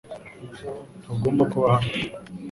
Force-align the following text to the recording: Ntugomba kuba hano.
Ntugomba 1.01 1.43
kuba 1.51 1.65
hano. 1.73 1.91